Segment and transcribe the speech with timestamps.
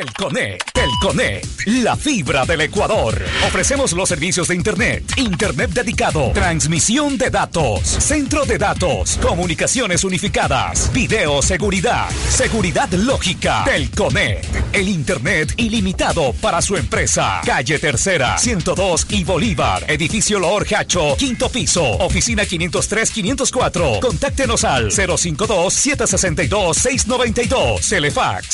[0.00, 3.22] Telconet, Telconet, la fibra del Ecuador.
[3.46, 10.90] Ofrecemos los servicios de Internet, Internet dedicado, transmisión de datos, centro de datos, comunicaciones unificadas,
[10.94, 13.62] video seguridad, seguridad lógica.
[13.66, 14.42] Telconet,
[14.72, 17.42] el Internet ilimitado para su empresa.
[17.44, 24.00] Calle Tercera, 102 y Bolívar, edificio Loor Hacho, quinto piso, oficina 503-504.
[24.00, 27.86] Contáctenos al 052-762-692.
[27.86, 28.48] Telefax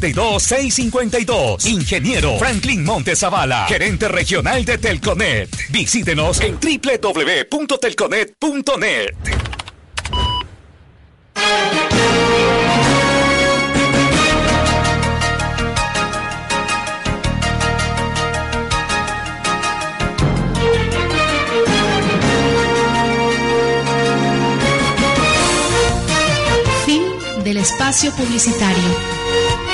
[0.00, 1.66] 052-762-652.
[1.66, 5.48] Ingeniero Franklin Montezavala, gerente regional de Telconet.
[5.70, 9.14] Visítenos en www.telconet.net.
[26.86, 27.02] Fin
[27.44, 29.73] del espacio publicitario.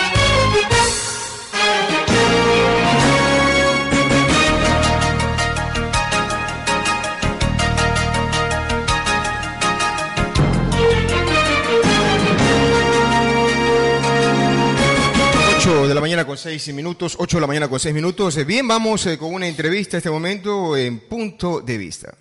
[16.31, 18.37] Con seis minutos, 8 de la mañana con seis minutos.
[18.37, 22.15] Eh, Bien, vamos eh, con una entrevista este momento en punto de vista.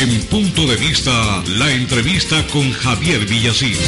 [0.00, 3.78] En punto de vista, la entrevista con Javier Villasís.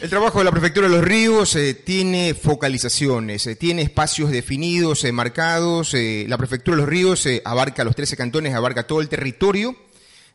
[0.00, 5.04] El trabajo de la Prefectura de los Ríos eh, tiene focalizaciones, eh, tiene espacios definidos,
[5.04, 5.92] eh, marcados.
[5.92, 9.76] la Prefectura de los Ríos abarca los 13 cantones, abarca todo el territorio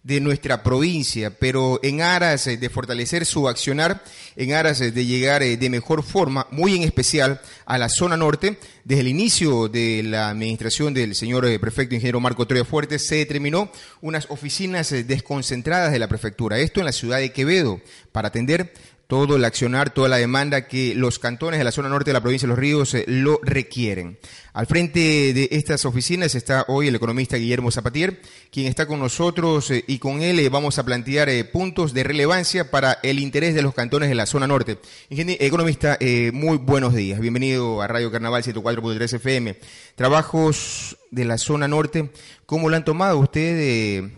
[0.08, 4.02] de nuestra provincia, pero en aras eh, de fortalecer su accionar,
[4.38, 8.16] en aras eh, de llegar eh, de mejor forma, muy en especial a la zona
[8.16, 13.16] norte, desde el inicio de la administración del señor prefecto ingeniero Marco Troya Fuerte, se
[13.16, 13.70] determinó
[14.00, 17.82] unas oficinas desconcentradas de la prefectura, esto en la ciudad de Quevedo,
[18.14, 18.74] para atender
[19.08, 22.22] todo el accionar, toda la demanda que los cantones de la zona norte de la
[22.22, 24.20] provincia de Los Ríos eh, lo requieren.
[24.54, 25.00] Al frente
[25.34, 30.00] de estas oficinas está hoy el economista Guillermo Zapatier, quien está con nosotros eh, y
[30.00, 34.10] con él eh, vamos a plantear puntos de relevancia para el interés de los cantones
[34.10, 34.78] de la zona norte.
[35.10, 35.98] Ingeniero economista,
[36.34, 37.20] muy buenos días.
[37.20, 39.58] Bienvenido a Radio Carnaval 104.3 FM.
[39.96, 42.12] Trabajos de la zona norte,
[42.46, 44.12] ¿cómo lo han tomado ustedes?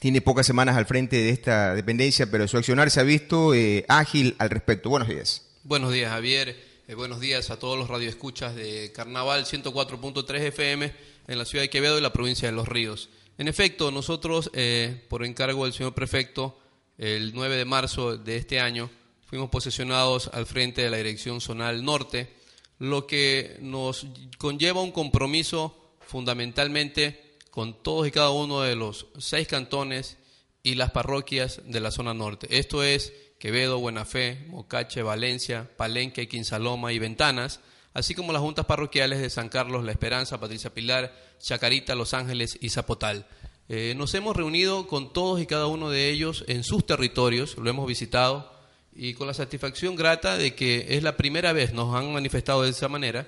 [0.00, 3.84] Tiene pocas semanas al frente de esta dependencia, pero su accionar se ha visto eh,
[3.86, 4.88] ágil al respecto.
[4.88, 5.46] Buenos días.
[5.62, 6.56] Buenos días, Javier.
[6.88, 10.92] Eh, buenos días a todos los radioescuchas de Carnaval 104.3 FM
[11.28, 13.10] en la ciudad de Quevedo y la provincia de Los Ríos.
[13.36, 16.58] En efecto, nosotros, eh, por encargo del señor prefecto,
[16.96, 18.90] el 9 de marzo de este año,
[19.26, 22.34] fuimos posesionados al frente de la Dirección Zonal Norte,
[22.78, 24.06] lo que nos
[24.38, 30.16] conlleva un compromiso fundamentalmente con todos y cada uno de los seis cantones
[30.62, 32.46] y las parroquias de la zona norte.
[32.50, 37.60] Esto es Quevedo, Buenafé, Mocache, Valencia, Palenque, Quinsaloma y Ventanas,
[37.94, 42.58] así como las juntas parroquiales de San Carlos, La Esperanza, Patricia Pilar, Chacarita, Los Ángeles
[42.60, 43.26] y Zapotal.
[43.68, 47.70] Eh, nos hemos reunido con todos y cada uno de ellos en sus territorios, lo
[47.70, 48.52] hemos visitado
[48.92, 52.70] y con la satisfacción grata de que es la primera vez, nos han manifestado de
[52.70, 53.26] esa manera,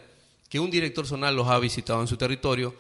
[0.49, 2.75] que un director zonal los ha visitado en su territorio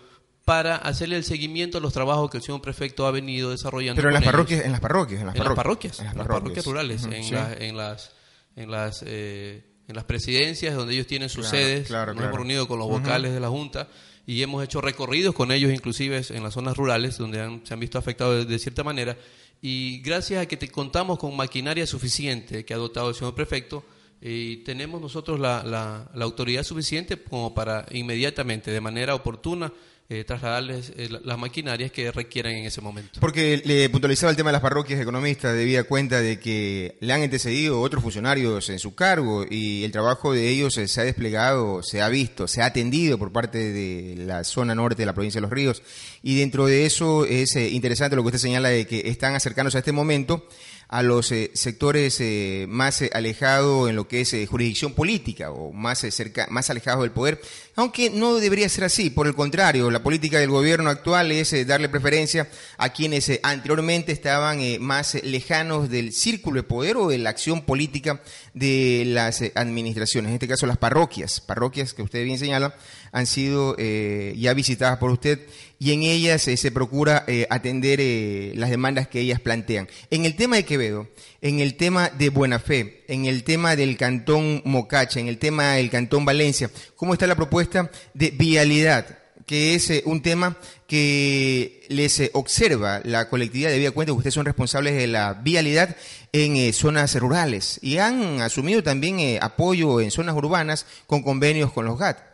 [0.45, 3.97] para hacerle el seguimiento a los trabajos que el señor prefecto ha venido desarrollando.
[4.01, 5.99] Pero en las parroquias, en las parroquias, en las En las parroquias.
[6.01, 6.67] En las parroquias.
[6.67, 7.33] rurales, en, sí.
[7.33, 8.13] la- en las
[8.57, 11.87] en las eh, en las presidencias donde ellos tienen sus Claro, sedes.
[11.89, 12.29] claro, Nos claro.
[12.29, 13.89] hemos reunido con los vocales de la junta
[14.27, 17.81] y hemos hecho recorridos con ellos, inclusive en las zonas rurales donde han- se han
[17.81, 19.17] visto afectados de, de cierta manera.
[19.61, 23.85] Y gracias a que te contamos con maquinaria suficiente que ha dotado el señor prefecto,
[24.21, 29.73] y tenemos nosotros la, la- la autoridad suficiente como para inmediatamente, de manera oportuna,
[30.12, 33.19] eh, trasladarles eh, la- las maquinarias que requieran en ese momento.
[33.21, 37.23] Porque le puntualizaba el tema de las parroquias economistas, debía cuenta de que le han
[37.23, 41.83] antecedido otros funcionarios en su cargo y el trabajo de ellos eh, se ha desplegado,
[41.83, 45.39] se ha visto, se ha atendido por parte de la zona norte de la provincia
[45.41, 45.83] de Los Ríos.
[46.23, 49.81] Y dentro de eso es interesante lo que usted señala de que están acercándose a
[49.81, 50.47] este momento
[50.93, 55.73] a los eh, sectores eh, más eh, alejados en lo que es jurisdicción política o
[55.73, 57.41] más, cerca, más alejados del poder,
[57.77, 61.89] aunque no debería ser así, por el contrario, la política del gobierno actual es darle
[61.89, 62.47] preferencia
[62.77, 68.21] a quienes anteriormente estaban más lejanos del círculo de poder o de la acción política
[68.53, 72.75] de las administraciones, en este caso las parroquias, parroquias que usted bien señala,
[73.12, 75.41] han sido eh, ya visitadas por usted
[75.79, 79.88] y en ellas eh, se procura eh, atender eh, las demandas que ellas plantean.
[80.11, 81.09] En el tema de Quevedo,
[81.41, 85.75] en el tema de Buena Fe, en el tema del Cantón Mocacha, en el tema
[85.75, 89.23] del Cantón Valencia, ¿cómo está la propuesta de vialidad?
[89.47, 90.56] que es eh, un tema
[90.87, 95.97] que les observa la colectividad de Vía Cuenta, que ustedes son responsables de la vialidad
[96.32, 101.73] en eh, zonas rurales y han asumido también eh, apoyo en zonas urbanas con convenios
[101.73, 102.31] con los GAT.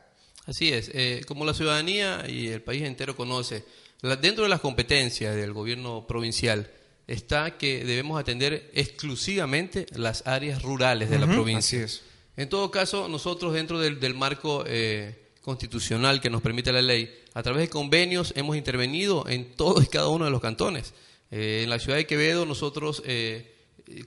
[0.49, 3.65] Así es, eh, como la ciudadanía y el país entero conoce,
[4.01, 6.71] la- dentro de las competencias del gobierno provincial
[7.07, 11.85] está que debemos atender exclusivamente las áreas rurales de la provincia.
[11.85, 12.03] así es.
[12.37, 17.13] En todo caso, nosotros dentro del, del marco eh, constitucional que nos permite la ley,
[17.35, 20.95] a través de convenios hemos intervenido en todos y cada uno de los cantones.
[21.31, 23.55] Eh, en la ciudad de Quevedo nosotros eh,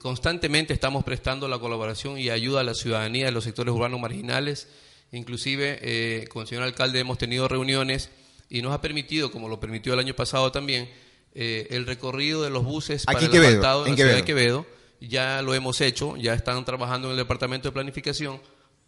[0.00, 4.66] constantemente estamos prestando la colaboración y ayuda a la ciudadanía de los sectores urbanos marginales.
[5.12, 8.10] Inclusive eh, con el señor alcalde hemos tenido reuniones
[8.48, 10.90] y nos ha permitido, como lo permitió el año pasado también,
[11.34, 14.14] eh, el recorrido de los buses Aquí para en el Quevedo, asfaltado en la ciudad
[14.16, 14.62] de Quevedo.
[14.62, 14.82] Quevedo.
[15.00, 18.40] Ya lo hemos hecho, ya están trabajando en el departamento de planificación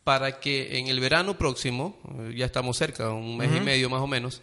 [0.05, 4.01] para que en el verano próximo, eh, ya estamos cerca, un mes y medio más
[4.01, 4.41] o menos,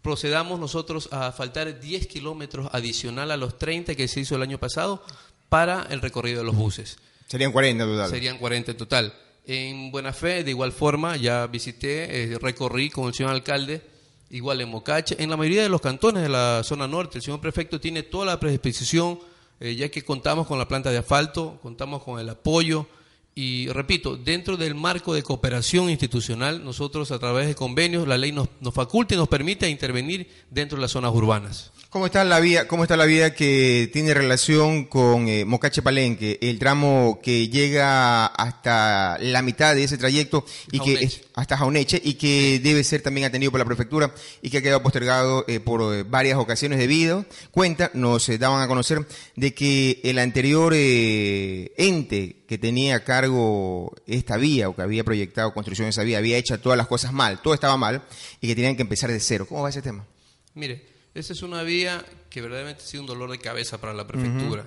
[0.00, 4.58] procedamos nosotros a faltar 10 kilómetros adicional a los 30 que se hizo el año
[4.58, 5.04] pasado
[5.48, 6.96] para el recorrido de los buses.
[7.28, 8.10] Serían 40 total.
[8.10, 9.14] Serían 40 en total.
[9.44, 13.82] En Buena Fe, de igual forma, ya visité, eh, recorrí con el señor alcalde,
[14.30, 17.18] igual en Mocache, en la mayoría de los cantones de la zona norte.
[17.18, 19.18] El señor prefecto tiene toda la predisposición,
[19.58, 22.86] eh, ya que contamos con la planta de asfalto, contamos con el apoyo.
[23.34, 28.30] Y repito, dentro del marco de cooperación institucional, nosotros a través de convenios, la ley
[28.30, 31.71] nos, nos faculta y nos permite intervenir dentro de las zonas urbanas.
[31.92, 36.38] ¿Cómo está la vía, cómo está la vía que tiene relación con eh, Mocache Palenque,
[36.40, 42.00] el tramo que llega hasta la mitad de ese trayecto y que es hasta Jauneche
[42.02, 44.10] y que debe ser también atendido por la prefectura
[44.40, 48.68] y que ha quedado postergado eh, por eh, varias ocasiones debido cuenta nos daban a
[48.68, 49.06] conocer
[49.36, 55.04] de que el anterior eh, ente que tenía a cargo esta vía o que había
[55.04, 58.02] proyectado construcción de esa vía había hecho todas las cosas mal, todo estaba mal
[58.40, 59.44] y que tenían que empezar de cero.
[59.46, 60.06] ¿Cómo va ese tema?
[60.54, 64.06] Mire, esa es una vía que verdaderamente ha sido un dolor de cabeza para la
[64.06, 64.66] prefectura.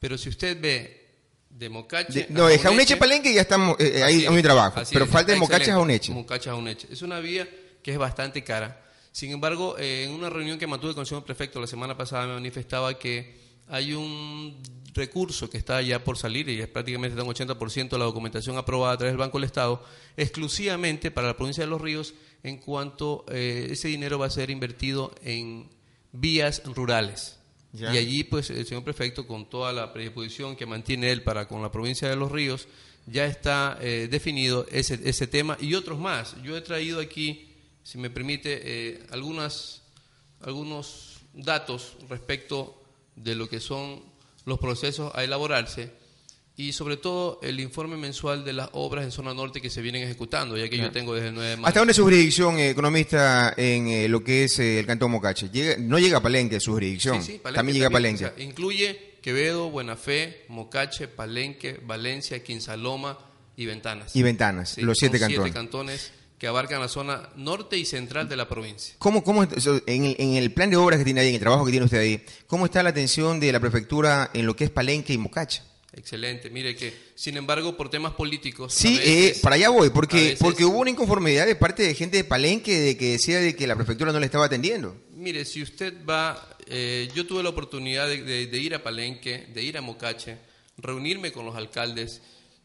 [0.00, 1.06] Pero si usted ve
[1.50, 2.12] de Mocache.
[2.12, 4.92] De- no, de Jauneche Palenque ya estamos, eh, eh, ahí hay un es, trabajo, así
[4.94, 5.74] pero es, falta de Mocache a.
[5.74, 6.12] Jauneche.
[6.12, 6.88] Mocache a Jauneche.
[6.90, 7.48] Es una vía
[7.82, 8.82] que es bastante cara.
[9.12, 12.26] Sin embargo, eh, en una reunión que mantuve con el señor prefecto la semana pasada
[12.26, 14.62] me manifestaba que hay un
[14.92, 18.56] recurso que está ya por salir y es prácticamente está un 80% de la documentación
[18.56, 19.82] aprobada a través del Banco del Estado,
[20.16, 22.14] exclusivamente para la provincia de Los Ríos,
[22.46, 25.68] en cuanto eh, ese dinero va a ser invertido en
[26.12, 27.40] vías rurales.
[27.72, 27.92] Ya.
[27.92, 31.60] Y allí, pues, el señor prefecto, con toda la predisposición que mantiene él para con
[31.60, 32.68] la provincia de Los Ríos,
[33.06, 36.40] ya está eh, definido ese, ese tema y otros más.
[36.44, 37.48] Yo he traído aquí,
[37.82, 39.82] si me permite, eh, algunas,
[40.40, 42.80] algunos datos respecto
[43.16, 44.04] de lo que son
[44.44, 45.90] los procesos a elaborarse
[46.58, 50.02] y sobre todo el informe mensual de las obras en zona norte que se vienen
[50.04, 51.66] ejecutando, ya que yo tengo desde el 9 de mayo.
[51.68, 55.10] ¿Hasta dónde es su jurisdicción eh, economista en eh, lo que es eh, el Cantón
[55.10, 55.50] Mocache?
[55.50, 58.24] Llega- no llega a Palenque su jurisdicción, Sí, sí, Palenque también llega a Palenque.
[58.26, 63.18] o sea, incluye Quevedo, Buena Fe, Mocache, Palenque, Valencia, Quinsaloma
[63.56, 64.16] y Ventanas.
[64.16, 65.52] y Ventanas, Sí, los siete cantones.
[65.52, 68.94] cantones que abarcan la zona norte y central de la provincia.
[68.98, 71.64] ¿Cómo, cómo, en, el, en el plan de obras que tiene ahí, en el trabajo
[71.64, 74.70] que tiene usted ahí, cómo está la atención de la prefectura en lo que es
[74.70, 75.62] Palenque y Mocache?
[75.92, 76.50] Excelente.
[76.50, 78.74] Mire que, sin embargo, por temas políticos.
[78.74, 82.18] Sí, veces- eh, para allá voy, porque, porque hubo una inconformidad de parte de gente
[82.18, 84.96] de Palenque de que decía de que la prefectura no le estaba atendiendo.
[85.14, 89.46] Mire, si usted va, eh, yo tuve la oportunidad de, de- de ir a Palenque,
[89.54, 90.36] de ir a Mocache,
[90.76, 92.20] reunirme con los alcaldes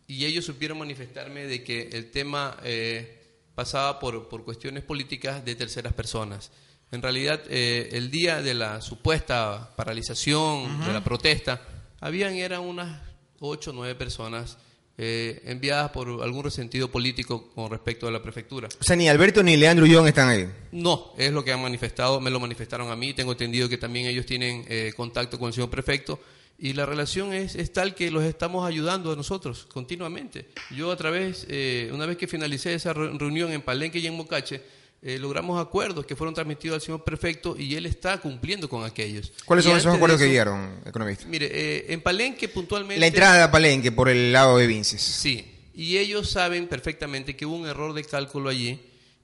[0.08, 3.18] y ellos supieron manifestarme de que el tema eh,
[3.56, 6.52] pasaba por, por cuestiones políticas de terceras personas.
[6.92, 11.62] En realidad, eh, el día de la supuesta paralización, de la protesta,
[12.02, 13.00] habían eran unas
[13.42, 14.58] ocho o nueve personas
[14.98, 18.70] eh, enviadas por algún resentido político con respecto a la prefectura.
[18.80, 20.48] O sea, ni Alberto ni Leandro Ullón están ahí.
[20.72, 24.06] No, es lo que han manifestado, me lo manifestaron a mí, tengo entendido que también
[24.06, 26.20] ellos tienen eh, contacto con el señor prefecto
[26.60, 30.50] y la relación es, es tal que los estamos ayudando a nosotros continuamente.
[30.76, 34.16] Yo a través, eh, una vez que finalicé esa re- reunión en Palenque y en
[34.16, 34.62] Mocache,
[35.02, 39.32] eh, logramos acuerdos que fueron transmitidos al señor prefecto y él está cumpliendo con aquellos.
[39.46, 41.26] ¿Cuáles Y son esos acuerdos que eso- llegaron, economista?
[41.28, 43.00] Mire, eh, en Palenque puntualmente...
[43.00, 45.02] La entrada a Palenque por el lado de Vinces.
[45.02, 48.80] Sí, y ellos saben perfectamente que hubo un error de cálculo allí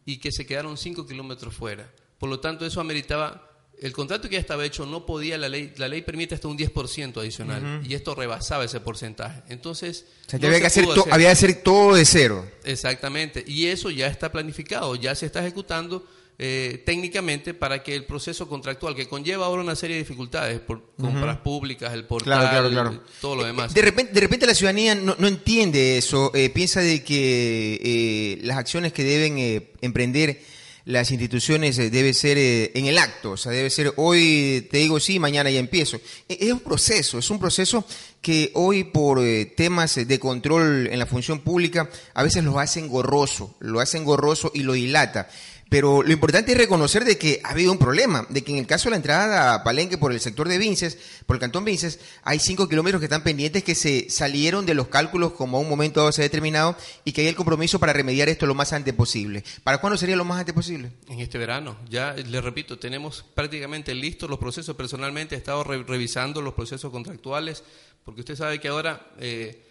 [0.05, 1.91] y que se quedaron 5 kilómetros fuera.
[2.17, 3.46] Por lo tanto, eso ameritaba,
[3.79, 6.57] el contrato que ya estaba hecho no podía, la ley, la ley permite hasta un
[6.57, 9.41] 10% adicional y esto rebasaba ese porcentaje.
[9.49, 11.13] Entonces, O sea, no había, se que hacer hacer.
[11.13, 12.49] había que hacer todo de cero.
[12.63, 16.05] Exactamente, y eso ya está planificado, ya se está ejecutando
[16.39, 20.81] eh, técnicamente para que el proceso contractual, que conlleva ahora una serie de dificultades por
[20.99, 23.03] compras públicas, el portal, Claro, claro, claro.
[23.21, 23.73] todo lo demás.
[23.73, 28.39] De repente, de repente la ciudadanía no, no entiende eso, eh, piensa de que eh,
[28.43, 30.39] las acciones que deben eh, emprender
[30.87, 34.77] las instituciones eh, debe ser eh, en el acto, o sea, debe ser hoy te
[34.77, 35.97] digo sí, mañana ya empiezo.
[36.29, 37.83] E- Es un proceso, es un proceso
[38.21, 42.87] que hoy por eh, temas de control en la función pública a veces lo hacen
[42.87, 45.29] gorroso, lo hacen gorroso y lo dilata.
[45.69, 48.67] Pero lo importante es reconocer de que ha habido un problema, de que en el
[48.67, 51.99] caso de la entrada a Palenque por el sector de Vinces, por el cantón Vinces,
[52.23, 55.67] hay cinco kilómetros que están pendientes que se salieron de los cálculos como a un
[55.67, 58.71] momento dado se ha determinado y que hay el compromiso para remediar esto lo más
[58.71, 59.43] antes posible.
[59.63, 60.91] ¿Para cuándo sería lo más antes posible?
[61.09, 64.75] En este verano, ya le repito, tenemos prácticamente listos los procesos.
[64.77, 67.63] Personalmente he estado re- revisando los procesos contractuales,
[68.05, 69.65] porque usted sabe que ahora eh,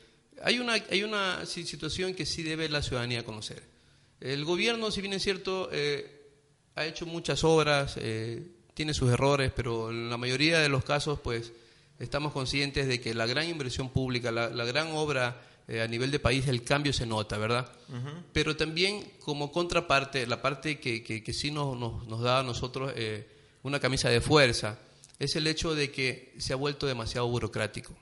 [0.45, 3.63] hay una, hay una si- situación que sí debe la ciudadanía conocer.
[4.21, 6.31] El gobierno, si bien es cierto, eh,
[6.75, 11.21] ha hecho muchas obras, eh, tiene sus errores, pero en la mayoría de los casos,
[11.21, 11.53] pues,
[11.99, 16.13] estamos conscientes de que la gran inversión pública, la, la gran obra eh, a nivel
[16.13, 17.69] de país, el cambio se nota, ¿verdad?
[18.33, 22.43] Pero también como contraparte, la parte que, que, que sí nos, nos, nos da a
[22.45, 23.27] nosotros eh,
[23.65, 24.79] una camisa de fuerza,
[25.19, 27.97] es el hecho de que se ha vuelto demasiado burocrático.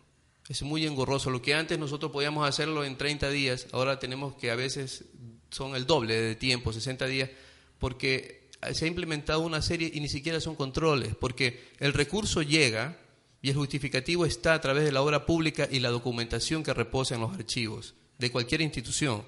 [0.47, 1.31] Es muy engorroso.
[1.31, 5.07] Lo que antes nosotros podíamos hacerlo en 30 días, ahora tenemos que a veces
[5.55, 7.31] son el doble de tiempo, 60 días,
[7.79, 12.99] porque se ha implementado una serie y ni siquiera son controles, porque el recurso llega
[13.43, 17.15] y el justificativo está a través de la obra pública y la documentación que reposa
[17.15, 19.23] en los archivos de cualquier institución.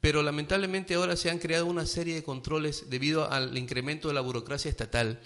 [0.00, 4.20] Pero lamentablemente ahora se han creado una serie de controles debido al incremento de la
[4.20, 5.20] burocracia estatal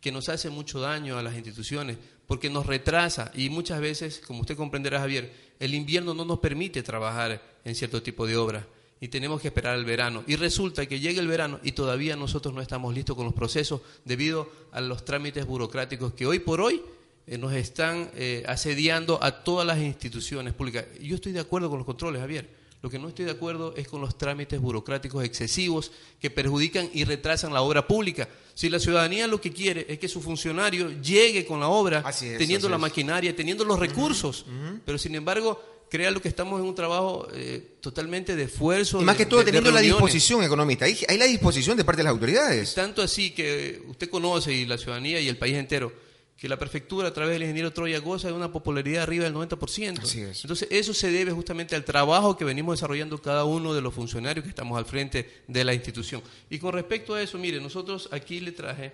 [0.00, 4.40] que nos hace mucho daño a las instituciones porque nos retrasa y muchas veces, como
[4.40, 8.64] usted comprenderá Javier, el invierno no nos permite trabajar en cierto tipo de obras
[9.00, 10.24] y tenemos que esperar el verano.
[10.26, 13.80] Y resulta que llega el verano y todavía nosotros no estamos listos con los procesos
[14.04, 16.82] debido a los trámites burocráticos que hoy por hoy
[17.26, 20.86] eh, nos están eh, asediando a todas las instituciones públicas.
[21.00, 22.66] Yo estoy de acuerdo con los controles, Javier.
[22.82, 27.04] Lo que no estoy de acuerdo es con los trámites burocráticos excesivos que perjudican y
[27.04, 28.28] retrasan la obra pública.
[28.54, 32.38] Si la ciudadanía lo que quiere es que su funcionario llegue con la obra, es,
[32.38, 34.46] teniendo la maquinaria, teniendo los recursos,
[34.84, 39.00] pero sin embargo, crea lo que estamos en un trabajo eh, totalmente de esfuerzo.
[39.00, 40.84] Y más de- que todo de- de teniendo la disposición economista.
[40.84, 42.74] Hay, hay la disposición de parte de las autoridades.
[42.74, 45.92] Tanto así que usted conoce y la ciudadanía y el país entero
[46.36, 50.02] que la prefectura a través del ingeniero Troya goza de una popularidad arriba del 90%.
[50.02, 50.44] Así es.
[50.44, 54.42] Entonces eso se debe justamente al trabajo que venimos desarrollando cada uno de los funcionarios
[54.44, 56.20] que estamos al frente de la institución.
[56.50, 58.92] Y con respecto a eso, mire, nosotros aquí le traje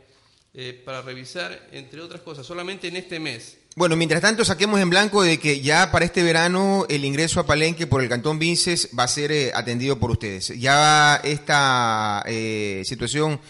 [0.55, 4.91] eh, para revisar, entre otras cosas, solamente en este mes, Bueno, mientras tanto saquemos en
[4.91, 8.91] blanco de que ya para este verano el ingreso a Palenque por el Cantón Vinces
[8.99, 10.49] va a ser eh, atendido por ustedes.
[10.61, 13.41] Ya esta eh, situación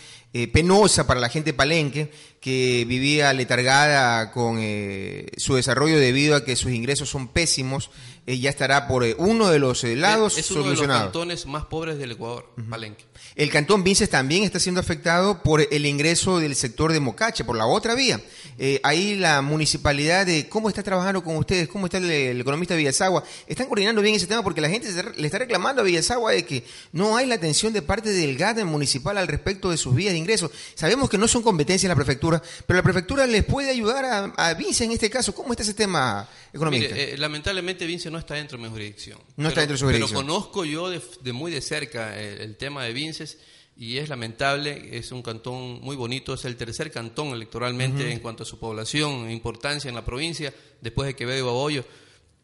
[0.53, 4.57] penosa para la gente Palenque que vivía letargada con
[5.37, 7.91] su desarrollo debido a que sus ingresos son pésimos,
[8.27, 11.47] eh, ya estará por eh, uno de los eh, lados es uno de los cantones
[11.47, 13.05] más pobres del Ecuador, Palenque.
[13.35, 17.57] El Cantón Vinces también está siendo afectado por el ingreso del sector de Mocache, por
[17.57, 18.21] la otra vía.
[18.83, 21.67] Ahí la municipalidad, de ¿cómo está trabajando con ustedes?
[21.69, 23.25] ¿Cómo está el, el economista Villasagua?
[23.47, 24.43] ¿Están coordinando bien ese tema?
[24.45, 27.73] Porque la gente se- le está reclamando a Villasagua de que no hay la atención
[27.73, 30.51] de parte del GAD municipal al respecto de sus vías de ingreso.
[30.75, 34.25] Sabemos que no son competencias de la prefectura, pero la prefectura les puede ayudar a,
[34.37, 35.35] a Vinces en este caso.
[35.35, 36.95] ¿Cómo está ese tema economista?
[36.95, 39.19] Mire, lamentablemente Vince no está dentro de mi jurisdicción.
[39.37, 40.25] No está dentro de su jurisdicción.
[40.25, 43.39] Pero conozco yo de, de muy de cerca el, el tema de Vinces
[43.77, 48.43] y es lamentable, es un cantón muy bonito, es el tercer cantón electoralmente en cuanto
[48.43, 51.85] a su población, importancia en la provincia, después de Quevedo y Babollo,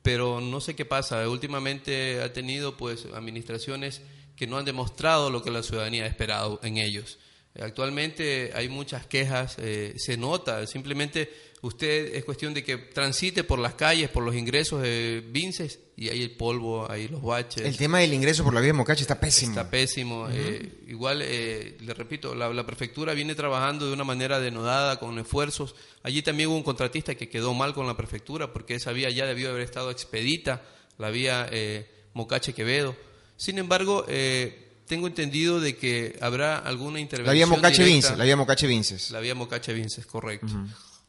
[0.03, 4.01] pero no sé qué pasa, últimamente ha tenido pues administraciones
[4.37, 7.19] que no han demostrado lo que la ciudadanía ha esperado en ellos.
[7.61, 11.31] Actualmente hay muchas quejas, eh, se nota, simplemente
[11.63, 16.09] usted es cuestión de que transite por las calles, por los ingresos de Vinces y
[16.09, 17.65] hay el polvo, hay los baches.
[17.65, 19.51] El tema del ingreso por la vía de Mocache está pésimo.
[19.53, 20.29] Está pésimo.
[20.31, 25.19] eh, igual, eh, le repito, la, la prefectura viene trabajando de una manera denodada, con
[25.19, 25.75] esfuerzos.
[26.05, 29.27] Allí también hubo un contratista que quedó mal con la prefectura porque esa vía ya
[29.27, 30.63] debió haber estado expedita,
[30.99, 32.95] la vía eh, Mocache-Quevedo.
[33.37, 38.19] Sin embargo, eh, tengo entendido de que habrá alguna intervención la vía Mocache directa- Vinces,
[38.19, 39.11] la vía Mocache Vinces.
[39.11, 40.47] la vía Mocache Vinces, correcto.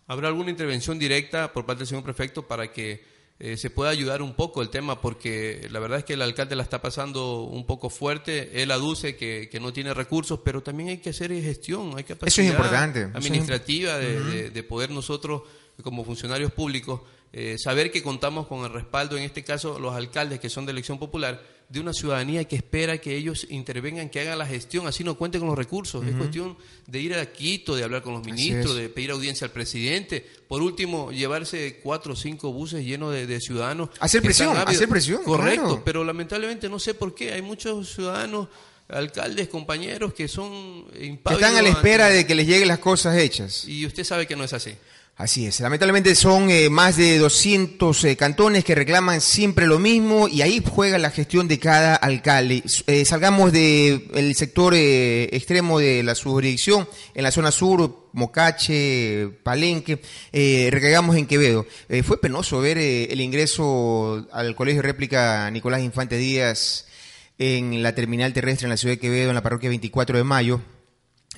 [0.09, 3.01] ¿Habrá alguna intervención directa por parte del señor prefecto para que
[3.39, 4.99] eh, se pueda ayudar un poco el tema?
[4.99, 8.61] Porque la verdad es que el alcalde la está pasando un poco fuerte.
[8.61, 12.27] Él aduce que, que no tiene recursos, pero también hay que hacer gestión, hay importante,
[12.27, 12.49] eso es
[13.15, 15.43] administrativa de, de- de poder nosotros,
[15.83, 17.01] como funcionarios públicos,
[17.31, 20.71] eh, saber que contamos con el respaldo, en este caso los alcaldes que son de
[20.71, 21.39] elección popular,
[21.69, 25.39] de una ciudadanía que espera que ellos intervengan, que hagan la gestión, así no cuenten
[25.39, 26.03] con los recursos.
[26.05, 26.57] Es cuestión
[26.87, 30.25] de ir a Quito, de hablar con los ministros, de pedir audiencia al presidente.
[30.47, 33.89] Por último, llevarse cuatro o cinco buses llenos de, de ciudadanos.
[33.99, 35.81] Hacer que presión, hacer presión, Correcto, claro.
[35.85, 37.33] pero lamentablemente no sé por qué.
[37.33, 38.47] Hay muchos ciudadanos
[38.87, 42.79] alcaldes, compañeros que son Que impávidos están a la espera de que les lleguen las
[42.79, 43.65] cosas hechas.
[43.67, 44.73] Y usted sabe que no es así.
[45.19, 50.29] Así es, lamentablemente son eh, más de 200 eh, cantones que reclaman siempre lo mismo
[50.29, 52.63] y ahí juega la gestión de cada alcalde.
[52.87, 60.01] Eh, salgamos del sector eh, extremo de la jurisdicción, en la zona sur, Mocache, Palenque,
[60.31, 61.67] eh, recaigamos en Quevedo.
[62.05, 66.87] Fue penoso ver el ingreso al Colegio Réplica Nicolás Infante Díaz
[67.37, 70.61] en la terminal terrestre en la ciudad de Quevedo, en la parroquia 24 de mayo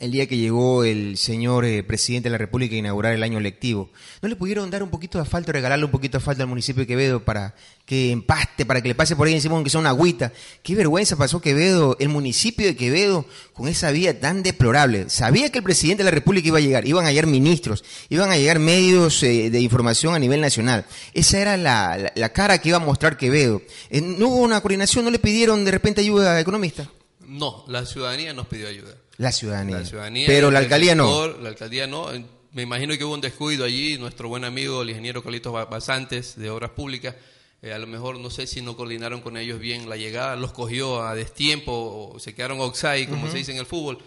[0.01, 3.39] el día que llegó el señor eh, presidente de la República a inaugurar el año
[3.39, 3.89] lectivo.
[4.21, 6.81] ¿No le pudieron dar un poquito de asfalto, regalarle un poquito de asfalto al municipio
[6.81, 7.55] de Quevedo para
[7.85, 10.33] que empaste, para que le pase por ahí encima aunque sea una agüita?
[10.63, 15.09] Qué vergüenza pasó Quevedo, el municipio de Quevedo, con esa vía tan deplorable.
[15.09, 18.31] Sabía que el presidente de la República iba a llegar, iban a llegar ministros, iban
[18.31, 20.85] a llegar medios eh, de información a nivel nacional.
[21.13, 23.61] Esa era la, la- cara que iba a mostrar Quevedo.
[23.91, 26.89] Eh, no hubo una coordinación, no le pidieron de repente ayuda a economista.
[27.27, 28.95] No, la ciudadanía nos pidió ayuda.
[29.17, 29.77] La ciudadanía.
[29.79, 30.25] La ciudadanía.
[30.27, 31.27] Pero la alcaldía no.
[31.27, 32.07] La alcaldía no.
[32.53, 33.97] Me imagino que hubo un descuido allí.
[33.97, 37.15] Nuestro buen amigo, el ingeniero Carlitos Ba- Basantes, de Obras Públicas,
[37.61, 40.51] eh, a lo mejor no sé si no coordinaron con ellos bien la llegada, los
[40.51, 43.99] cogió a destiempo, o se quedaron offside, como se dice en el fútbol.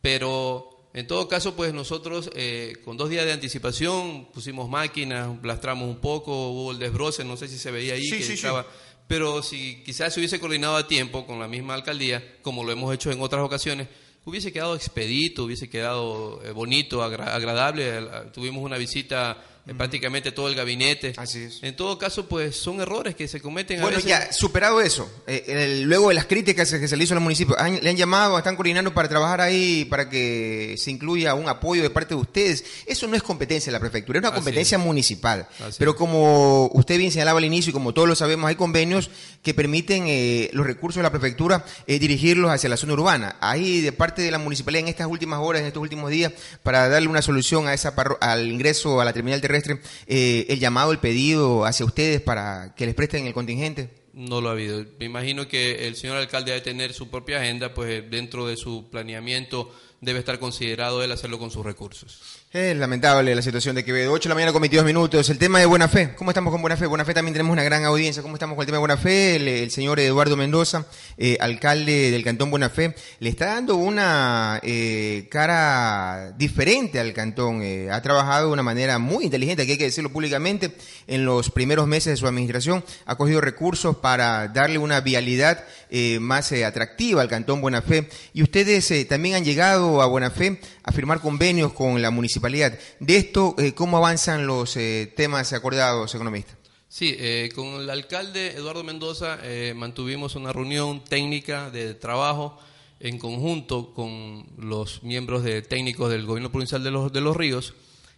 [0.00, 5.88] Pero en todo caso, pues nosotros eh, con dos días de anticipación pusimos máquinas, lastramos
[5.88, 8.32] un poco, hubo el desbroce, no sé si se veía ahí Sí, que sí, sí.
[8.34, 8.66] estaba.
[9.06, 12.94] Pero si quizás se hubiese coordinado a tiempo con la misma alcaldía, como lo hemos
[12.94, 13.88] hecho en otras ocasiones,
[14.24, 18.00] hubiese quedado expedito, hubiese quedado eh, bonito, agra- agradable.
[18.32, 19.42] Tuvimos una visita
[19.76, 21.12] prácticamente todo el gabinete.
[21.16, 21.58] Así es.
[21.62, 24.08] En todo caso, pues son errores que se cometen a Bueno, veces.
[24.10, 27.54] ya, superado eso, eh, el- luego de las críticas que se le hizo al municipio,
[27.58, 31.82] ¿han- ¿le han llamado, están coordinando para trabajar ahí, para que se incluya un apoyo
[31.82, 32.64] de parte de ustedes?
[32.86, 35.46] Eso no es competencia de la prefectura, es una competencia municipal.
[35.60, 39.10] Así Pero como usted bien señalaba al inicio y como todos lo sabemos, hay convenios
[39.42, 43.36] que permiten eh, los recursos de la prefectura eh, dirigirlos hacia la zona urbana.
[43.40, 46.32] Ahí, de parte de la municipalidad, en estas últimas horas, en estos últimos días,
[46.62, 49.57] para darle una solución a esa al ingreso a la terminal terrestre,
[50.06, 53.90] eh, el llamado, el pedido hacia ustedes para que les presten el contingente.
[54.12, 54.84] No lo ha habido.
[54.98, 58.88] Me imagino que el señor alcalde debe tener su propia agenda, pues dentro de su
[58.90, 62.20] planeamiento debe estar considerado él hacerlo con sus recursos.
[62.50, 64.10] Es lamentable la situación de Quevedo.
[64.10, 65.28] 8 de la mañana con 22 minutos.
[65.28, 66.14] El tema de Buena Fe.
[66.14, 66.86] ¿Cómo estamos con Buena Fe?
[66.86, 68.22] Buena Fe también tenemos una gran audiencia.
[68.22, 69.62] ¿Cómo estamos con el tema de Buena Fe?
[69.62, 70.86] El, señor Eduardo Mendoza,
[71.18, 77.60] eh, alcalde del Cantón Buena Fe, le está dando una eh, cara diferente al cantón.
[77.62, 80.74] Eh, ha trabajado de una manera muy inteligente, que hay que decirlo públicamente,
[81.06, 82.82] en los primeros meses de su administración.
[83.04, 88.08] Ha cogido recursos darle una vialidad eh, más eh, atractiva al Cantón Buena Fe.
[88.34, 92.78] Y ustedes eh, también han llegado a Buena Fe a firmar convenios con la municipalidad.
[93.00, 96.54] De esto, eh, ¿cómo avanzan los eh, temas acordados, economista?
[96.88, 99.38] Sí, eh, con el alcalde Eduardo Mendoza
[99.74, 102.58] mantuvimos una reunión técnica de trabajo
[102.98, 107.74] en conjunto con los miembros de técnicos del gobierno provincial de los, de los ríos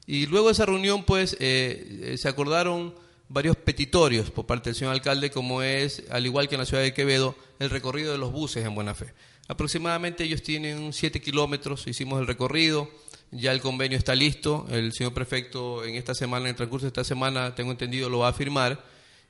[0.07, 2.95] y luego de esa reunión pues se acordaron
[3.31, 6.83] varios petitorios por parte del señor alcalde como es, al igual que en la ciudad
[6.83, 9.15] de Quevedo, el recorrido de los buses en Buena Fe.
[9.47, 12.91] Aproximadamente ellos tienen 7 kilómetros, hicimos el recorrido,
[13.31, 16.89] ya el convenio está listo, el señor prefecto en esta semana, en el transcurso de
[16.89, 18.85] esta semana, tengo entendido, lo va a firmar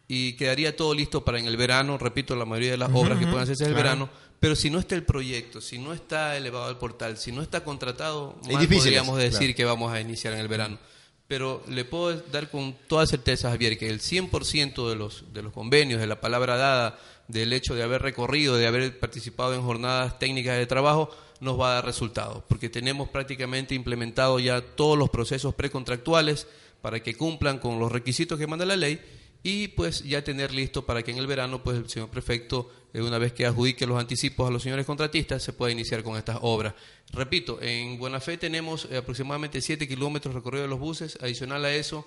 [0.09, 3.27] y quedaría todo listo para en el verano, repito, la mayoría de las obras que
[3.27, 4.09] puedan hacerse en el verano,
[4.41, 7.63] pero si no está el proyecto, si no está elevado al portal, si no está
[7.63, 9.57] contratado, Es difícil podríamos decir claro.
[9.57, 10.79] que vamos a iniciar en el verano.
[11.31, 15.53] Pero le puedo dar con toda certeza, Javier, que el 100% de los, de los
[15.53, 20.19] convenios, de la palabra dada, del hecho de haber recorrido, de haber participado en jornadas
[20.19, 25.09] técnicas de trabajo, nos va a dar resultados, porque tenemos prácticamente implementado ya todos los
[25.09, 26.49] procesos precontractuales
[26.83, 29.01] para que cumplan con los requisitos que manda la ley
[29.45, 33.19] y pues ya tener listo para que en el verano pues el señor prefecto una
[33.19, 36.75] vez que adjudique los anticipos a los señores contratistas se pueda iniciar con estas obras.
[37.13, 41.73] Repito, en Buena Fe tenemos eh, aproximadamente 7 kilómetros recorrido de los buses, adicional a
[41.75, 42.07] eso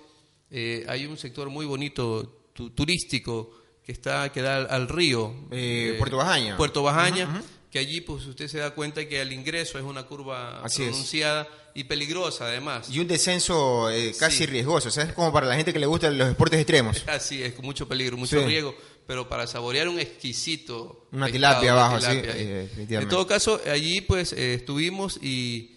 [0.50, 3.50] eh, hay un sector muy bonito tu- turístico
[3.84, 6.56] que está que da al, al río Eh, Puerto Bajaña.
[6.56, 10.62] Puerto Bajaña que allí pues usted se da cuenta que al ingreso es una curva
[10.62, 10.90] Así es.
[10.90, 12.88] pronunciada y peligrosa además.
[12.88, 14.46] Y un descenso eh, casi Sí.
[14.46, 17.02] riesgoso, o sea, es como para la gente que le gustan los deportes extremos.
[17.08, 18.46] Así es, con mucho peligro, mucho Sí.
[18.46, 22.68] riesgo, pero para saborear un exquisito Una pescado, tilapia abajo, sí, eh.
[22.88, 25.76] En todo caso, allí pues eh, estuvimos y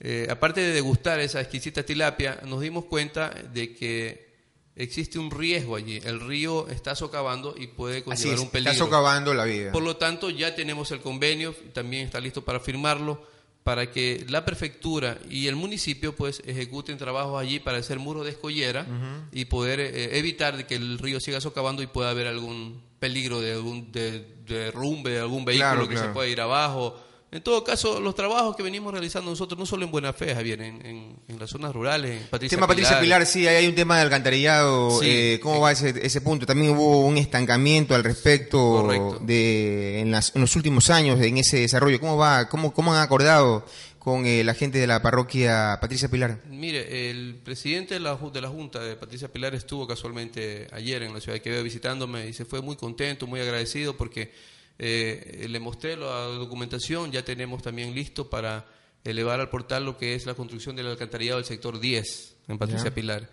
[0.00, 4.28] eh, aparte de degustar esa exquisita tilapia, nos dimos cuenta de que
[4.76, 6.00] existe un riesgo allí.
[6.04, 8.74] El río está socavando y puede conllevar es, un está peligro.
[8.74, 9.72] socavando la vida.
[9.72, 13.26] Por lo tanto, ya tenemos el convenio, también está listo para firmarlo,
[13.68, 18.30] para que la prefectura y el municipio pues ejecuten trabajos allí para hacer muros de
[18.30, 18.86] escollera
[19.30, 23.42] y poder eh, evitar de que el río siga socavando y pueda haber algún peligro
[23.42, 26.08] de algún de, derrumbe de algún vehículo Claro, que claro.
[26.08, 26.98] se pueda ir abajo
[27.30, 30.62] en todo caso, los trabajos que venimos realizando nosotros, no solo en Buena Fe, Javier,
[30.62, 34.02] en, en, las zonas rurales, en Patricia tema Patricia Pilar, sí, hay un tema de
[34.02, 35.00] alcantarillado.
[35.02, 36.46] Eh, ¿Cómo va ese, ese punto?
[36.46, 41.58] También hubo un estancamiento al respecto de en, las, en, los últimos años en ese
[41.58, 42.00] desarrollo.
[42.00, 42.48] ¿Cómo va?
[42.48, 43.66] ¿Cómo, cómo han acordado
[43.98, 46.38] con eh, la gente de la parroquia Patricia Pilar?
[46.48, 51.12] Mire, el presidente de la, de la Junta de Patricia Pilar estuvo casualmente ayer en
[51.12, 54.32] la ciudad de Quevedo visitándome y se fue muy contento, muy agradecido porque
[54.78, 58.66] eh, le mostré la documentación, ya tenemos también listo para
[59.04, 62.94] elevar al portal lo que es la construcción del alcantarillado del sector 10 en Patricia
[62.94, 63.28] Pilar.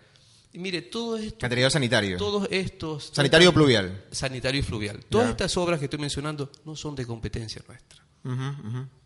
[0.52, 1.36] Y mire, todo esto...
[1.36, 2.16] Alcantarillado sanitario.
[2.16, 3.10] Todos estos...
[3.12, 4.04] Sanitario pluvial.
[4.10, 5.04] Sanitario y fluvial.
[5.08, 8.02] Todas estas obras que estoy mencionando no son de competencia nuestra.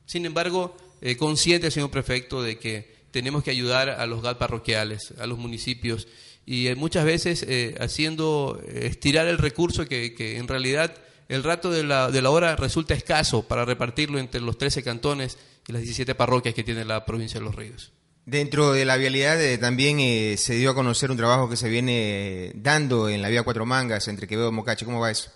[0.07, 5.13] Sin embargo, eh, consciente, señor prefecto, de que tenemos que ayudar a los GAT parroquiales,
[5.19, 6.09] a los municipios,
[6.47, 10.95] y eh, muchas veces eh, haciendo estirar el recurso que, que en realidad
[11.31, 15.39] el rato de la, de la hora resulta escaso para repartirlo entre los 13 cantones
[15.69, 17.93] y las 17 parroquias que tiene la provincia de Los Ríos.
[18.27, 21.69] Dentro de la vialidad eh, también eh, se dio a conocer un trabajo que se
[21.69, 24.85] viene dando en la vía Cuatro Mangas entre Quevedo y Mocache.
[24.85, 25.31] ¿Cómo va eso?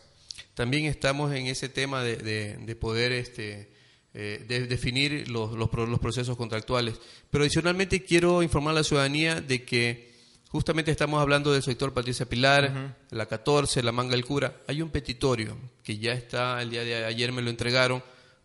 [0.54, 2.16] También estamos en ese tema de,
[2.56, 3.70] de, poder este,
[4.14, 6.96] eh, de definir los, los, los procesos contractuales.
[7.30, 10.13] Pero adicionalmente quiero informar a la ciudadanía de que
[10.54, 14.54] Justamente estamos hablando del sector Patricia Pilar, la 14, la Manga del Cura.
[14.68, 18.04] Hay un petitorio que ya está, el día de ayer me lo entregaron,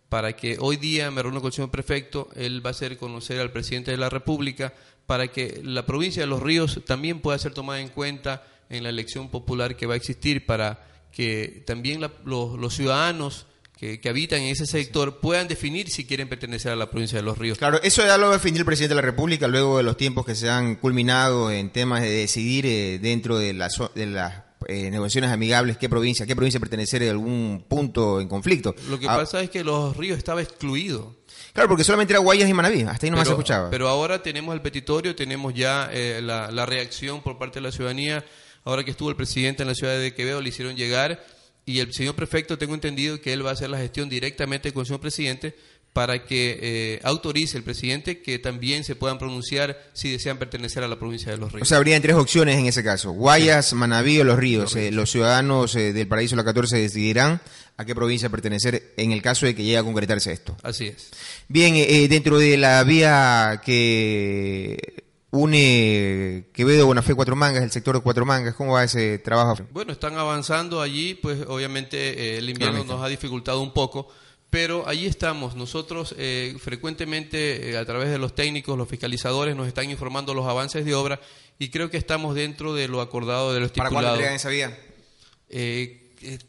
[0.09, 3.39] para que hoy día me reúno con el señor prefecto, él va a hacer conocer
[3.39, 4.73] al presidente de la República
[5.05, 8.89] para que la provincia de Los Ríos también pueda ser tomada en cuenta en la
[8.89, 13.45] elección popular que va a existir para que también los ciudadanos
[13.79, 17.37] que, habitan en ese sector puedan definir si quieren pertenecer a la provincia de Los
[17.37, 17.57] Ríos.
[17.57, 19.95] Claro, eso ya lo va a definir el presidente de la República luego de los
[19.95, 24.33] tiempos que se han culminado en temas de decidir eh, dentro de, de las
[24.67, 28.75] eh, negociaciones amigables qué provincia, qué provincia pertenecer en algún punto en conflicto.
[28.89, 31.15] Lo que ah, pasa es que Los Ríos estaba excluido.
[31.53, 33.69] Claro, porque solamente era Guayas y Manaví, hasta ahí no más se escuchaba.
[33.69, 37.71] Pero ahora tenemos el petitorio, tenemos ya eh, la, la reacción por parte de la
[37.71, 38.25] ciudadanía.
[38.65, 41.23] Ahora que estuvo el presidente en la ciudad de Quevedo, le hicieron llegar
[41.69, 44.81] y el señor prefecto tengo entendido que él va a hacer la gestión directamente con
[44.81, 45.55] el señor presidente
[45.93, 50.87] para que eh, autorice el presidente que también se puedan pronunciar si desean pertenecer a
[50.87, 51.61] la provincia de Los Ríos.
[51.61, 54.75] O sea, habrían tres opciones en ese caso, Guayas, Manaví o Los Ríos.
[54.75, 57.39] Eh, los ciudadanos eh, del Paraíso la 14 decidirán
[57.77, 60.57] a qué provincia pertenecer en el caso de que llegue a concretarse esto.
[60.63, 61.11] Así es.
[61.49, 61.75] Bien,
[62.09, 68.55] dentro de la vía que une Quevedo, Bonafé, Cuatro Mangas, el sector de Cuatro Mangas.
[68.55, 69.57] ¿Cómo va ese trabajo?
[69.71, 74.07] Bueno, están avanzando allí, pues obviamente eh, el invierno nos ha dificultado un poco,
[74.49, 75.55] pero allí estamos.
[75.55, 80.47] Nosotros eh, frecuentemente eh, a través de los técnicos, los fiscalizadores, nos están informando los
[80.47, 81.19] avances de obra
[81.59, 83.95] y creo que estamos dentro de lo acordado de lo estipulado.
[83.95, 84.77] ¿Para cuándo esa vía?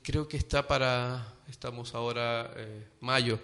[0.02, 2.52] creo que está para, estamos ahora
[3.00, 3.38] mayo,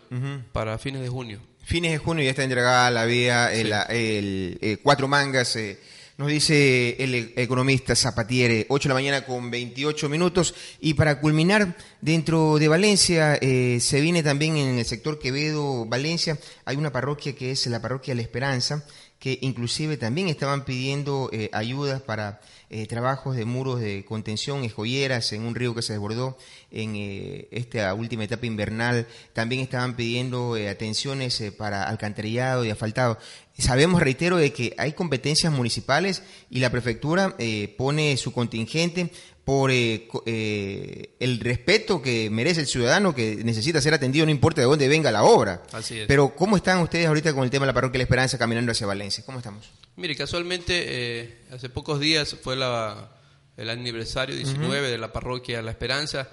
[0.53, 5.09] para fines de junio fines de junio ya está entregada la vía, el, eh, cuatro
[5.09, 5.57] mangas.
[5.57, 5.79] Eh,
[6.17, 10.55] nos dice el economista Zapatiere, 8 de la mañana con 28 minutos.
[10.81, 16.39] Y para culminar, dentro de Valencia, eh, se viene también en el sector Quevedo, Valencia,
[16.65, 18.85] hay una parroquia que es la parroquia La Esperanza,
[19.19, 25.43] que inclusive también estaban pidiendo ayudas para eh, trabajos de muros de contención, escolleras en
[25.43, 26.37] un río que se desbordó
[26.71, 29.07] en eh, esta última etapa invernal.
[29.33, 33.19] También estaban pidiendo eh, atenciones para alcantarillado y asfaltado.
[33.59, 37.35] Sabemos, reitero, de que hay competencias municipales y la prefectura
[37.79, 39.11] pone su contingente
[39.47, 44.67] por eh, el respeto que merece el ciudadano que necesita ser atendido, no importa de
[44.67, 45.63] dónde venga la obra.
[45.71, 46.09] Así es.
[46.09, 48.89] Pero, ¿cómo están ustedes ahorita con el tema de la parroquia La Esperanza caminando hacia
[48.89, 49.23] Valencia?
[49.25, 49.71] ¿Cómo estamos?
[49.95, 53.13] Mire, casualmente, eh, hace pocos días fue la,
[53.57, 56.29] el aniversario 19 de la parroquia La Esperanza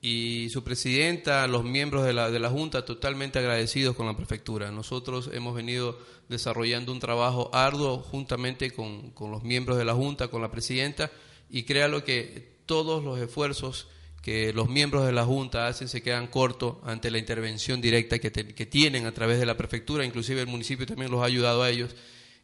[0.00, 4.70] y su presidenta, los miembros de la, de la Junta, totalmente agradecidos con la prefectura.
[4.70, 10.28] Nosotros hemos venido desarrollando un trabajo arduo juntamente con, con los miembros de la Junta,
[10.28, 11.10] con la presidenta,
[11.50, 13.88] y créalo que todos los esfuerzos
[14.22, 18.30] que los miembros de la Junta hacen se quedan cortos ante la intervención directa que,
[18.30, 21.96] tienen a través de la prefectura, inclusive el municipio también los ha ayudado a ellos.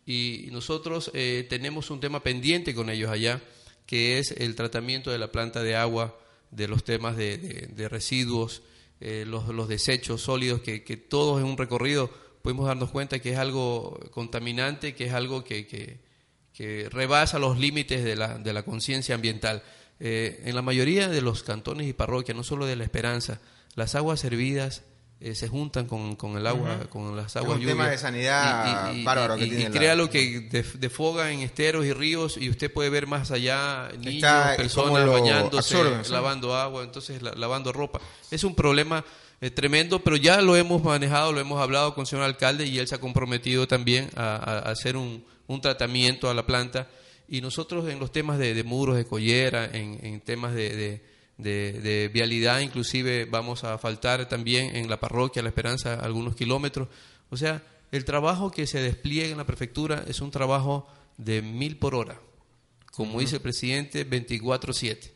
[0.07, 3.43] Y nosotros eh, tenemos un tema pendiente con ellos allá,
[3.87, 6.19] que es el tratamiento de la planta de agua,
[6.51, 8.63] de los temas de, residuos,
[9.01, 12.11] eh, los, desechos sólidos, que, todos en un recorrido
[12.43, 18.05] podemos darnos cuenta que es algo contaminante, que es algo que, que rebasa los límites
[18.05, 19.63] de la, de la conciencia ambiental.
[20.01, 23.41] Eh, en la mayoría de los cantones y parroquias, no solo de la Esperanza,
[23.75, 24.83] las aguas servidas
[25.21, 27.73] eh, se juntan con, con, el agua, con las aguas lluvias.
[27.73, 29.65] un tema de sanidad y, bárbaro que tiene.
[29.65, 30.49] Y crea lo que
[30.79, 35.77] defoga en esteros y ríos y usted puede ver más allá niños, personas bañándose,
[36.11, 38.01] lavando agua, entonces lavando ropa.
[38.31, 39.05] Es un problema
[39.41, 42.79] eh, tremendo, pero ya lo hemos manejado, lo hemos hablado con el señor alcalde y
[42.79, 45.25] él se ha comprometido también a, hacer un,
[45.61, 46.89] tratamiento a la planta.
[47.29, 51.03] Y nosotros en los temas de, muros, de collera, en, temas de, de,
[51.37, 56.89] vialidad, inclusive vamos a faltar también en la parroquia La Esperanza algunos kilómetros.
[57.31, 61.77] O sea, el trabajo que se despliega en la prefectura es un trabajo de mil
[61.77, 62.21] por hora,
[62.93, 65.15] como dice el presidente, 24-7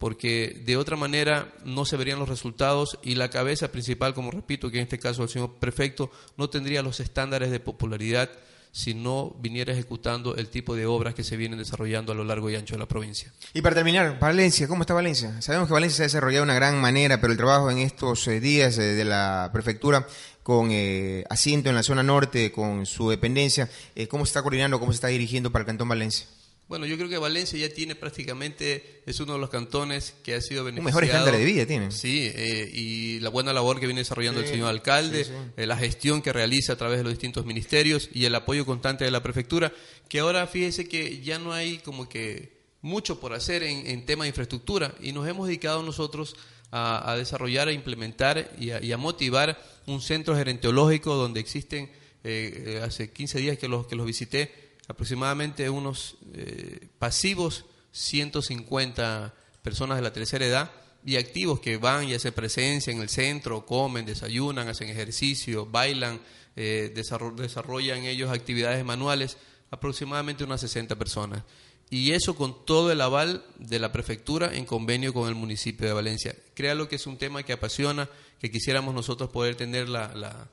[0.00, 4.70] porque de otra manera no se verían los resultados y la cabeza principal, como repito,
[4.70, 8.30] que en este caso el señor prefecto, no tendría los estándares de popularidad
[8.72, 12.50] si no viniera ejecutando el tipo de obras que se vienen desarrollando a lo largo
[12.50, 13.32] y ancho de la provincia.
[13.52, 15.40] Y para terminar, Valencia, ¿cómo está Valencia?
[15.42, 18.26] Sabemos que Valencia se ha desarrollado de una gran manera, pero el trabajo en estos
[18.28, 20.06] eh, días eh, de la prefectura
[20.42, 23.68] con eh, asiento en la zona norte, con su dependencia,
[24.08, 26.26] ¿cómo se está coordinando, cómo se está dirigiendo para el Cantón Valencia?
[26.70, 30.40] Bueno, yo creo que Valencia ya tiene prácticamente, es uno de los cantones que ha
[30.40, 30.82] sido beneficiado.
[30.82, 31.90] Un mejor estándar de vida tiene.
[31.90, 36.22] Sí, eh, y la buena labor que viene desarrollando el señor alcalde, eh, la gestión
[36.22, 39.72] que realiza a través de los distintos ministerios y el apoyo constante de la prefectura,
[40.08, 44.22] que ahora fíjese que ya no hay como que mucho por hacer en, en tema
[44.22, 46.36] de infraestructura y nos hemos dedicado nosotros
[46.70, 51.90] a, desarrollar, a implementar y a, motivar un centro gerontológico donde existen,
[52.22, 59.96] eh, hace 15 días que los, que los visité, aproximadamente unos eh, pasivos 150 personas
[59.96, 60.72] de la tercera edad
[61.04, 66.20] y activos que van y hacen presencia en el centro, comen, desayunan, hacen ejercicio, bailan,
[66.56, 69.38] eh, desarrollan ellos actividades manuales,
[69.70, 71.44] aproximadamente unas 60 personas.
[71.88, 75.92] Y eso con todo el aval de la prefectura en convenio con el municipio de
[75.92, 76.34] Valencia.
[76.54, 78.08] Créalo que es un tema que apasiona,
[78.40, 80.48] que quisiéramos nosotros poder tener la la,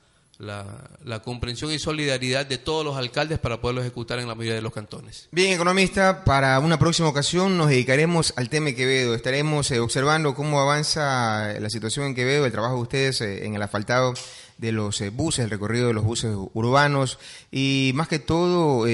[1.23, 4.73] comprensión y solidaridad de todos los alcaldes para poderlo ejecutar en la mayoría de los
[4.73, 5.28] cantones.
[5.32, 9.15] Bien, economista, para una próxima ocasión nos dedicaremos al tema de Quevedo.
[9.15, 13.56] Estaremos eh, observando cómo avanza la situación en Quevedo, el trabajo de ustedes eh, en
[13.56, 14.13] el asfaltado
[14.58, 17.19] de los eh, buses, el recorrido de los buses urbanos
[17.52, 18.88] y más que todo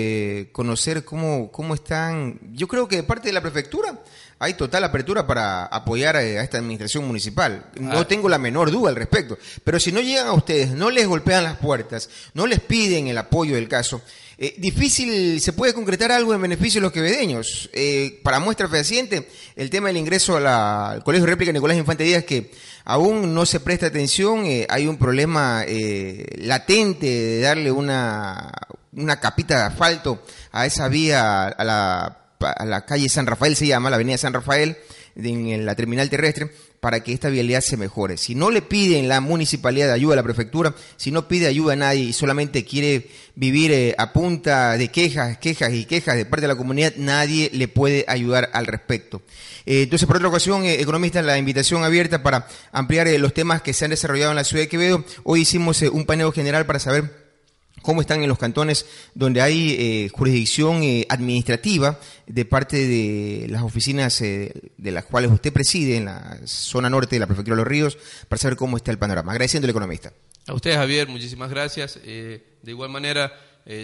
[0.52, 4.02] conocer cómo, cómo están, yo creo que parte de la prefectura
[4.44, 7.66] hay total apertura para apoyar a esta administración municipal.
[7.80, 8.08] No ah.
[8.08, 9.38] tengo la menor duda al respecto.
[9.64, 13.18] Pero si no llegan a ustedes, no les golpean las puertas, no les piden el
[13.18, 14.02] apoyo del caso,
[14.38, 17.70] eh, difícil se puede concretar algo en beneficio de los quevedeños.
[17.72, 22.52] Eh, para muestra fehaciente, el tema del ingreso al Colegio Réplica Nicolás Infante Díaz, que
[22.84, 25.64] aún no se presta atención, eh, hay un problema
[26.38, 28.52] latente de darle una,
[28.92, 33.68] una capita de asfalto a esa vía, a la a la calle San Rafael, se
[33.68, 34.78] llama, la avenida San Rafael,
[35.16, 38.18] en la terminal terrestre, para que esta vialidad se mejore.
[38.18, 41.74] Si no le piden la municipalidad de ayuda a la prefectura, si no pide ayuda
[41.74, 46.26] a nadie y solamente quiere vivir eh, a punta de quejas, quejas y quejas de
[46.26, 49.22] parte de la comunidad, nadie le puede ayudar al respecto.
[49.66, 53.74] Eh, entonces, por otra ocasión, eh, economista, la invitación abierta para ampliar los temas que
[53.74, 55.06] se han desarrollado en la ciudad de Quevedo.
[55.24, 57.23] Hoy hicimos un paneo general para saber
[57.84, 63.62] cómo están en los cantones donde hay eh, jurisdicción eh, administrativa de parte de las
[63.62, 67.62] oficinas eh, de las cuales usted preside en la zona norte de la Prefectura de
[67.62, 69.34] los Ríos, para saber cómo está el panorama.
[69.34, 70.12] Agradeciendo al economista.
[70.48, 72.00] A usted, Javier, muchísimas gracias.
[72.04, 73.32] de igual manera,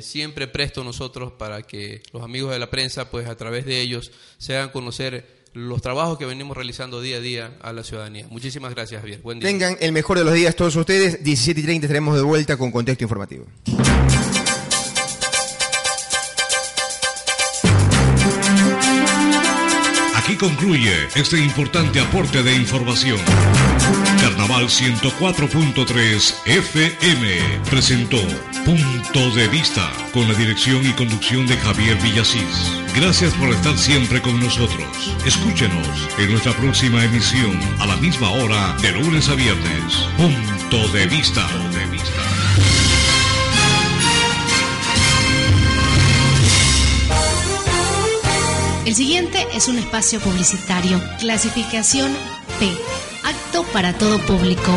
[0.01, 4.11] siempre presto nosotros para que los amigos de la prensa, pues a través de ellos,
[4.37, 8.27] se hagan conocer los trabajos que venimos realizando día a día a la ciudadanía.
[8.29, 9.19] Muchísimas gracias, Javier.
[9.21, 9.49] Buen día.
[9.49, 11.23] Tengan el mejor de los días todos ustedes.
[11.23, 13.45] 17 y 30 estaremos de vuelta con contexto informativo.
[20.29, 23.17] Aquí concluye este importante aporte de información.
[24.21, 28.19] Carnaval 104.3 FM presentó
[28.63, 32.71] Punto de Vista con la dirección y conducción de Javier Villasís.
[32.95, 35.15] Gracias por estar siempre con nosotros.
[35.25, 39.95] Escúchenos en nuestra próxima emisión a la misma hora de lunes a viernes.
[40.15, 41.47] Punto de Vista.
[41.73, 42.28] de vista.
[48.89, 50.99] El siguiente es un espacio publicitario.
[51.19, 52.11] Clasificación
[52.57, 52.71] P.
[53.23, 54.71] Acto para todo público.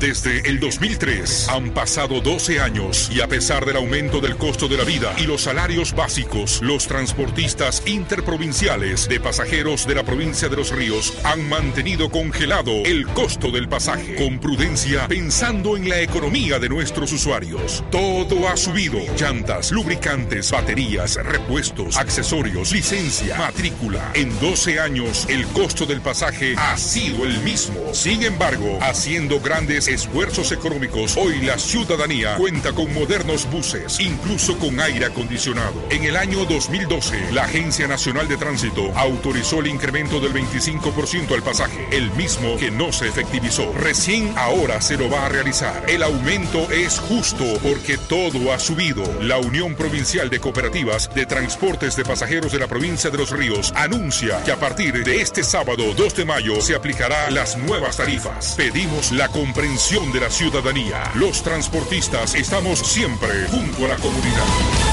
[0.00, 4.76] Desde el 2003 han pasado 12 años y a pesar del aumento del costo de
[4.76, 10.54] la vida y los salarios básicos, los transportistas interprovinciales de pasajeros de la provincia de
[10.54, 16.60] Los Ríos han mantenido congelado el costo del pasaje con prudencia pensando en la economía
[16.60, 17.82] de nuestros usuarios.
[17.90, 19.00] Todo ha subido.
[19.18, 24.12] Llantas, lubricantes, baterías, repuestos, accesorios, licencia, matrícula.
[24.14, 27.92] En 12 años el costo del pasaje ha sido el mismo.
[27.92, 34.78] Sin embargo, haciendo grandes esfuerzos económicos, hoy la ciudadanía cuenta con modernos buses, incluso con
[34.80, 35.74] aire acondicionado.
[35.90, 41.42] En el año 2012, la Agencia Nacional de Tránsito autorizó el incremento del 25% al
[41.42, 43.72] pasaje, el mismo que no se efectivizó.
[43.72, 45.84] Recién ahora se lo va a realizar.
[45.88, 49.04] El aumento es justo porque todo ha subido.
[49.22, 53.72] La Unión Provincial de Cooperativas de Transportes de Pasajeros de la provincia de Los Ríos
[53.76, 58.54] anuncia que a partir de este sábado 2 de mayo se aplicará las nuevas tarifas.
[58.56, 61.10] Pedimos la comprensión de la ciudadanía.
[61.14, 64.87] Los transportistas estamos siempre junto a la comunidad.